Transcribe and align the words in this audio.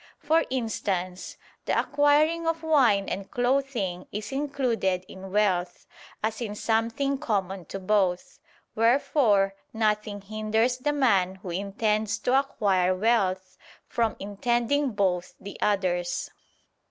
For 0.17 0.45
instance, 0.49 1.37
the 1.65 1.77
acquiring 1.79 2.47
of 2.47 2.63
wine 2.63 3.07
and 3.07 3.29
clothing 3.29 4.07
is 4.11 4.31
included 4.31 5.05
in 5.07 5.31
wealth, 5.31 5.85
as 6.23 6.41
in 6.41 6.55
something 6.55 7.19
common 7.19 7.65
to 7.65 7.77
both; 7.77 8.39
wherefore 8.73 9.53
nothing 9.73 10.21
hinders 10.21 10.79
the 10.79 10.91
man 10.91 11.35
who 11.35 11.51
intends 11.51 12.17
to 12.17 12.39
acquire 12.39 12.95
wealth, 12.95 13.59
from 13.87 14.15
intending 14.19 14.89
both 14.93 15.35
the 15.39 15.59
others. 15.61 16.31